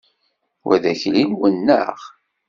Wa 0.65 0.75
d 0.81 0.83
akli-nwen, 0.91 1.55
naɣ? 1.65 1.97